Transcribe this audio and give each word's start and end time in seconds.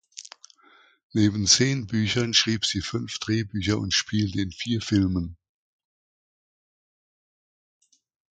Neben 1.13 1.45
zehn 1.45 1.85
Büchern 1.85 2.33
schrieb 2.33 2.65
sie 2.65 2.81
fünf 2.81 3.19
Drehbücher 3.19 3.77
und 3.77 3.93
spielte 3.93 4.41
in 4.41 4.51
vier 4.51 4.81
Filmen. 4.81 5.37